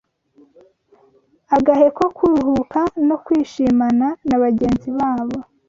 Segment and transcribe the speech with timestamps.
[1.55, 5.37] agahe ko kuruhuka no kwishimana na bagenzi babo,